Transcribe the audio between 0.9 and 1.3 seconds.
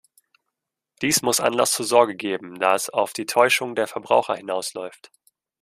Dies